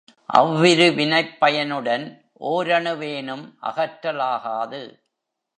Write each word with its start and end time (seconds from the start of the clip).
அவ்விரு 0.29 0.91
வினைப் 0.91 1.35
பயனுடன் 1.39 2.05
ஓரணுவேனும் 2.39 3.45
அகற்றலாகாது. 3.61 4.81